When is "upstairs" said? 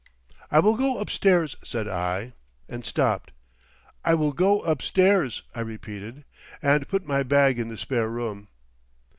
0.97-1.55, 4.63-5.43